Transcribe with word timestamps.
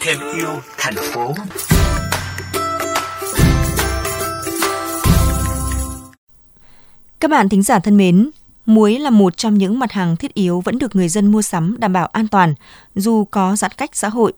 Thêm 0.00 0.18
yêu 0.36 0.48
thành 0.78 0.94
phố. 1.12 1.34
Các 7.20 7.30
bạn 7.30 7.48
thính 7.48 7.62
giả 7.62 7.78
thân 7.78 7.96
mến, 7.96 8.30
muối 8.66 8.98
là 8.98 9.10
một 9.10 9.36
trong 9.36 9.58
những 9.58 9.78
mặt 9.78 9.92
hàng 9.92 10.16
thiết 10.16 10.34
yếu 10.34 10.60
vẫn 10.60 10.78
được 10.78 10.96
người 10.96 11.08
dân 11.08 11.32
mua 11.32 11.42
sắm 11.42 11.76
đảm 11.78 11.92
bảo 11.92 12.06
an 12.06 12.28
toàn, 12.28 12.54
dù 12.94 13.24
có 13.24 13.56
giãn 13.56 13.70
cách 13.76 13.90
xã 13.92 14.08
hội. 14.08 14.32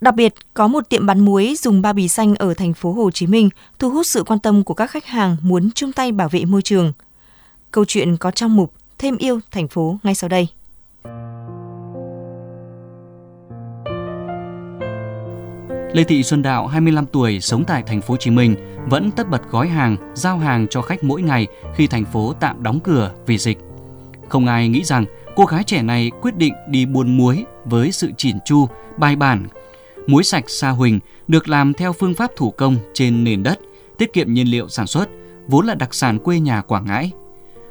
Đặc 0.00 0.14
biệt, 0.14 0.34
có 0.54 0.68
một 0.68 0.88
tiệm 0.88 1.06
bán 1.06 1.20
muối 1.20 1.54
dùng 1.58 1.82
bao 1.82 1.92
bì 1.92 2.08
xanh 2.08 2.34
ở 2.34 2.54
thành 2.54 2.74
phố 2.74 2.92
Hồ 2.92 3.10
Chí 3.10 3.26
Minh 3.26 3.48
thu 3.78 3.90
hút 3.90 4.06
sự 4.06 4.22
quan 4.22 4.38
tâm 4.38 4.64
của 4.64 4.74
các 4.74 4.90
khách 4.90 5.06
hàng 5.06 5.36
muốn 5.42 5.70
chung 5.74 5.92
tay 5.92 6.12
bảo 6.12 6.28
vệ 6.28 6.44
môi 6.44 6.62
trường. 6.62 6.92
Câu 7.70 7.84
chuyện 7.84 8.16
có 8.16 8.30
trong 8.30 8.56
mục 8.56 8.74
Thêm 9.02 9.16
yêu 9.16 9.40
thành 9.50 9.68
phố 9.68 9.98
ngay 10.02 10.14
sau 10.14 10.28
đây. 10.28 10.48
Lê 15.92 16.04
Thị 16.04 16.22
Xuân 16.22 16.42
Đạo, 16.42 16.66
25 16.66 17.06
tuổi, 17.06 17.40
sống 17.40 17.64
tại 17.64 17.82
thành 17.86 18.00
phố 18.00 18.12
Hồ 18.12 18.16
Chí 18.16 18.30
Minh, 18.30 18.56
vẫn 18.88 19.10
tất 19.10 19.30
bật 19.30 19.42
gói 19.50 19.68
hàng, 19.68 19.96
giao 20.14 20.38
hàng 20.38 20.66
cho 20.70 20.82
khách 20.82 21.04
mỗi 21.04 21.22
ngày 21.22 21.46
khi 21.74 21.86
thành 21.86 22.04
phố 22.04 22.32
tạm 22.40 22.62
đóng 22.62 22.80
cửa 22.80 23.12
vì 23.26 23.38
dịch. 23.38 23.58
Không 24.28 24.46
ai 24.46 24.68
nghĩ 24.68 24.84
rằng 24.84 25.04
cô 25.36 25.44
gái 25.44 25.64
trẻ 25.64 25.82
này 25.82 26.10
quyết 26.20 26.36
định 26.36 26.54
đi 26.68 26.86
buôn 26.86 27.16
muối 27.16 27.44
với 27.64 27.92
sự 27.92 28.10
chỉn 28.16 28.36
chu, 28.44 28.68
bài 28.96 29.16
bản. 29.16 29.46
Muối 30.06 30.24
sạch 30.24 30.44
Sa 30.48 30.70
Huỳnh 30.70 31.00
được 31.28 31.48
làm 31.48 31.72
theo 31.72 31.92
phương 31.92 32.14
pháp 32.14 32.30
thủ 32.36 32.50
công 32.50 32.76
trên 32.94 33.24
nền 33.24 33.42
đất, 33.42 33.58
tiết 33.98 34.12
kiệm 34.12 34.32
nhiên 34.32 34.50
liệu 34.50 34.68
sản 34.68 34.86
xuất, 34.86 35.08
vốn 35.48 35.66
là 35.66 35.74
đặc 35.74 35.94
sản 35.94 36.18
quê 36.18 36.40
nhà 36.40 36.60
Quảng 36.60 36.84
Ngãi. 36.84 37.10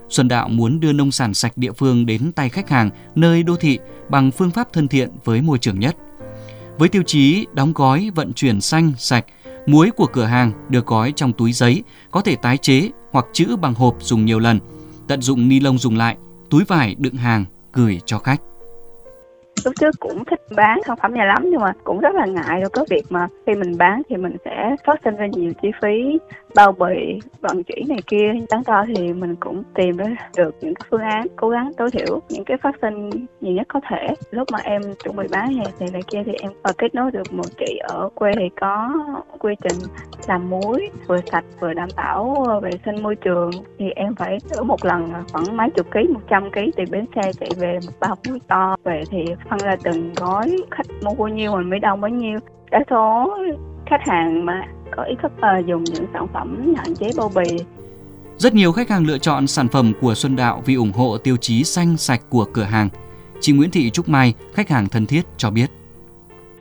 Xuân 0.09 0.27
Đạo 0.27 0.49
muốn 0.49 0.79
đưa 0.79 0.91
nông 0.91 1.11
sản 1.11 1.33
sạch 1.33 1.53
địa 1.55 1.71
phương 1.71 2.05
đến 2.05 2.31
tay 2.31 2.49
khách 2.49 2.69
hàng 2.69 2.89
nơi 3.15 3.43
đô 3.43 3.55
thị 3.55 3.79
bằng 4.09 4.31
phương 4.31 4.51
pháp 4.51 4.73
thân 4.73 4.87
thiện 4.87 5.09
với 5.23 5.41
môi 5.41 5.57
trường 5.57 5.79
nhất. 5.79 5.95
Với 6.77 6.89
tiêu 6.89 7.03
chí 7.05 7.45
đóng 7.53 7.73
gói 7.73 8.11
vận 8.15 8.33
chuyển 8.33 8.61
xanh, 8.61 8.91
sạch, 8.97 9.25
muối 9.65 9.91
của 9.91 10.07
cửa 10.13 10.25
hàng 10.25 10.51
được 10.69 10.85
gói 10.85 11.13
trong 11.15 11.33
túi 11.33 11.53
giấy, 11.53 11.83
có 12.11 12.21
thể 12.21 12.35
tái 12.35 12.57
chế 12.57 12.89
hoặc 13.11 13.25
chữ 13.33 13.55
bằng 13.61 13.73
hộp 13.73 13.95
dùng 13.99 14.25
nhiều 14.25 14.39
lần, 14.39 14.59
tận 15.07 15.21
dụng 15.21 15.47
ni 15.47 15.59
lông 15.59 15.77
dùng 15.77 15.97
lại, 15.97 16.17
túi 16.49 16.63
vải 16.63 16.95
đựng 16.97 17.15
hàng 17.15 17.45
gửi 17.73 17.99
cho 18.05 18.19
khách. 18.19 18.41
Lúc 19.65 19.73
trước 19.79 19.91
cũng 19.99 20.23
thích 20.29 20.40
bán 20.55 20.79
sản 20.87 20.97
phẩm 21.01 21.13
này 21.13 21.27
lắm, 21.27 21.43
nhưng 21.43 21.61
mà 21.61 21.73
cũng 21.83 21.99
rất 21.99 22.15
là 22.15 22.25
ngại 22.25 22.61
rồi 22.61 22.69
có 22.69 22.85
việc 22.89 23.03
mà 23.09 23.27
khi 23.47 23.55
mình 23.55 23.77
bán 23.77 24.01
thì 24.09 24.17
mình 24.17 24.35
sẽ 24.45 24.75
phát 24.85 24.99
sinh 25.03 25.15
ra 25.15 25.25
nhiều 25.25 25.51
chi 25.61 25.71
phí 25.81 26.19
bao 26.55 26.71
bì, 26.71 27.19
vận 27.41 27.63
chuyển 27.63 27.87
này 27.87 27.99
kia. 28.07 28.33
Đáng 28.49 28.63
to 28.63 28.85
thì 28.87 29.13
mình 29.13 29.35
cũng 29.35 29.63
tìm 29.75 29.97
ra 29.97 30.05
được 30.37 30.55
những 30.61 30.75
cái 30.75 30.87
phương 30.89 31.01
án 31.01 31.27
cố 31.35 31.49
gắng 31.49 31.71
tối 31.77 31.91
thiểu, 31.91 32.19
những 32.29 32.45
cái 32.45 32.57
phát 32.57 32.75
sinh 32.81 33.09
nhiều 33.41 33.53
nhất 33.53 33.67
có 33.69 33.79
thể. 33.89 34.07
Lúc 34.31 34.47
mà 34.51 34.59
em 34.63 34.81
chuẩn 35.03 35.15
bị 35.15 35.27
bán 35.31 35.53
hàng 35.53 35.73
thì 35.79 35.85
này 35.93 36.01
kia 36.07 36.23
thì 36.25 36.33
em 36.41 36.51
và 36.63 36.71
kết 36.77 36.95
nối 36.95 37.11
được 37.11 37.33
một 37.33 37.45
chị 37.59 37.77
ở 37.83 38.09
quê 38.15 38.31
thì 38.37 38.49
có 38.61 38.93
quy 39.39 39.55
trình 39.63 39.77
làm 40.27 40.49
muối, 40.49 40.89
vừa 41.07 41.17
sạch 41.31 41.45
vừa 41.59 41.73
đảm 41.73 41.89
bảo 41.95 42.43
ờ, 42.47 42.59
vệ 42.59 42.71
sinh 42.85 43.03
môi 43.03 43.15
trường. 43.15 43.51
Thì 43.79 43.85
em 43.95 44.15
phải 44.15 44.37
ở 44.57 44.63
một 44.63 44.85
lần 44.85 45.13
khoảng 45.31 45.57
mấy 45.57 45.69
chục 45.69 45.91
ký, 45.91 45.99
một 46.13 46.21
trăm 46.29 46.51
ký 46.51 46.71
từ 46.75 46.83
bến 46.91 47.05
xe 47.15 47.21
chạy 47.39 47.49
về, 47.57 47.79
một 47.85 47.93
bao 47.99 48.15
muối 48.27 48.39
to. 48.47 48.75
Về 48.83 49.03
thì 49.09 49.25
phân 49.49 49.59
ra 49.59 49.75
từng 49.83 50.13
gói 50.15 50.40
khách 50.71 50.87
mua 51.03 51.13
bao 51.17 51.27
nhiêu 51.27 51.51
mình 51.55 51.69
mới 51.69 51.79
đông 51.79 52.01
bấy 52.01 52.11
nhiêu 52.11 52.39
đa 52.71 52.79
số 52.89 53.37
khách 53.85 54.01
hàng 54.07 54.45
mà 54.45 54.67
có 54.95 55.03
ý 55.03 55.15
thức 55.21 55.31
uh, 55.37 55.65
dùng 55.65 55.83
những 55.83 56.05
sản 56.13 56.27
phẩm 56.33 56.73
hạn 56.77 56.95
chế 56.95 57.09
bao 57.17 57.31
bì 57.35 57.57
rất 58.41 58.53
nhiều 58.53 58.71
khách 58.71 58.89
hàng 58.89 59.05
lựa 59.07 59.17
chọn 59.17 59.47
sản 59.47 59.67
phẩm 59.71 59.93
của 60.01 60.13
Xuân 60.13 60.35
Đạo 60.35 60.61
vì 60.65 60.75
ủng 60.75 60.91
hộ 60.95 61.17
tiêu 61.17 61.37
chí 61.37 61.63
xanh 61.63 61.97
sạch 61.97 62.21
của 62.29 62.45
cửa 62.53 62.63
hàng. 62.63 62.89
Chị 63.39 63.53
Nguyễn 63.53 63.71
Thị 63.71 63.89
Trúc 63.89 64.09
Mai, 64.09 64.33
khách 64.53 64.69
hàng 64.69 64.85
thân 64.91 65.05
thiết 65.05 65.21
cho 65.37 65.51
biết. 65.51 65.67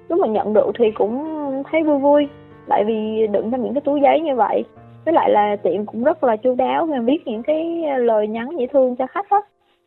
Lúc 0.08 0.20
mà 0.20 0.28
nhận 0.28 0.54
được 0.54 0.70
thì 0.78 0.84
cũng 0.94 1.24
thấy 1.70 1.82
vui 1.82 1.98
vui, 1.98 2.28
tại 2.68 2.84
vì 2.86 3.26
đựng 3.32 3.50
trong 3.50 3.62
những 3.62 3.74
cái 3.74 3.80
túi 3.84 4.00
giấy 4.02 4.20
như 4.20 4.36
vậy. 4.36 4.64
Với 5.04 5.14
lại 5.14 5.30
là 5.30 5.56
tiệm 5.62 5.86
cũng 5.86 6.04
rất 6.04 6.24
là 6.24 6.36
chu 6.36 6.54
đáo, 6.54 6.86
mình 6.86 7.04
viết 7.04 7.26
những 7.26 7.42
cái 7.42 7.82
lời 7.98 8.28
nhắn 8.28 8.48
dễ 8.58 8.66
thương 8.72 8.96
cho 8.96 9.06
khách 9.06 9.26
đó. 9.30 9.42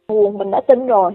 Nguồn 0.07 0.37
mình 0.37 0.51
đã 0.51 0.61
tin 0.67 0.87
rồi, 0.87 1.11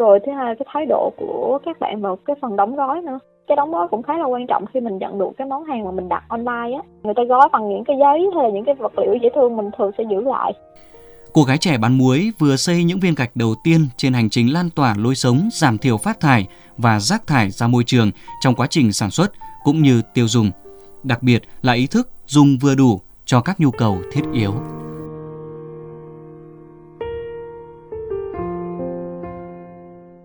rồi 0.00 0.18
thứ 0.26 0.32
hai 0.32 0.54
cái 0.58 0.66
thái 0.72 0.86
độ 0.86 1.12
của 1.16 1.58
các 1.64 1.80
bạn 1.80 2.00
vào 2.00 2.16
cái 2.26 2.36
phần 2.42 2.56
đóng 2.56 2.76
gói 2.76 3.02
nữa 3.02 3.18
cái 3.48 3.56
đóng 3.56 3.72
gói 3.72 3.88
cũng 3.90 4.02
khá 4.02 4.18
là 4.18 4.24
quan 4.24 4.46
trọng 4.46 4.64
khi 4.66 4.80
mình 4.80 4.98
nhận 4.98 5.18
được 5.18 5.30
cái 5.38 5.46
món 5.46 5.64
hàng 5.64 5.84
mà 5.84 5.90
mình 5.90 6.08
đặt 6.08 6.22
online 6.28 6.76
á 6.76 6.82
người 7.02 7.14
ta 7.16 7.22
gói 7.28 7.48
bằng 7.52 7.68
những 7.68 7.84
cái 7.84 7.96
giấy 8.00 8.30
hay 8.34 8.44
là 8.44 8.50
những 8.50 8.64
cái 8.64 8.74
vật 8.74 8.92
liệu 8.98 9.14
dễ 9.22 9.28
thương 9.34 9.56
mình 9.56 9.70
thường 9.78 9.90
sẽ 9.98 10.04
giữ 10.10 10.20
lại 10.20 10.52
Cô 11.32 11.42
gái 11.42 11.58
trẻ 11.58 11.78
bán 11.78 11.98
muối 11.98 12.32
vừa 12.38 12.56
xây 12.56 12.84
những 12.84 13.00
viên 13.00 13.14
gạch 13.14 13.30
đầu 13.34 13.54
tiên 13.64 13.86
trên 13.96 14.12
hành 14.12 14.30
trình 14.30 14.52
lan 14.52 14.70
tỏa 14.70 14.94
lối 14.98 15.14
sống, 15.14 15.48
giảm 15.52 15.78
thiểu 15.78 15.96
phát 15.96 16.20
thải 16.20 16.46
và 16.78 17.00
rác 17.00 17.26
thải 17.26 17.50
ra 17.50 17.66
môi 17.66 17.84
trường 17.84 18.10
trong 18.40 18.54
quá 18.54 18.66
trình 18.70 18.92
sản 18.92 19.10
xuất 19.10 19.32
cũng 19.64 19.82
như 19.82 20.02
tiêu 20.14 20.28
dùng. 20.28 20.50
Đặc 21.02 21.22
biệt 21.22 21.42
là 21.62 21.72
ý 21.72 21.86
thức 21.86 22.08
dùng 22.26 22.58
vừa 22.60 22.74
đủ 22.74 23.00
cho 23.24 23.40
các 23.40 23.60
nhu 23.60 23.70
cầu 23.70 23.98
thiết 24.12 24.22
yếu. 24.32 24.52